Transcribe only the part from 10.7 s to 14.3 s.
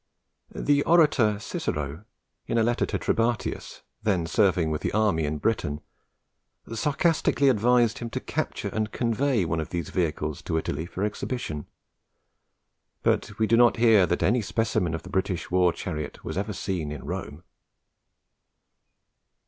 for exhibition; but we do not hear that